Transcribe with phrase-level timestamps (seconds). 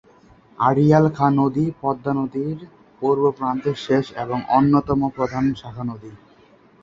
[0.57, 2.57] আড়িয়াল খাঁ নদী পদ্মা নদীর
[3.01, 6.11] পূর্বপ্রান্তের শেষ এবং অন্যতম প্রধান শাখানদী।